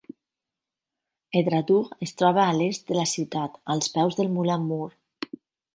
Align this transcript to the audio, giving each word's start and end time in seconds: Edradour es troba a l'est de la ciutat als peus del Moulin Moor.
Edradour 1.41 1.93
es 2.07 2.15
troba 2.23 2.43
a 2.47 2.57
l'est 2.63 2.89
de 2.91 2.99
la 3.01 3.07
ciutat 3.15 3.63
als 3.77 3.95
peus 3.99 4.23
del 4.23 4.37
Moulin 4.39 4.71
Moor. 4.73 4.99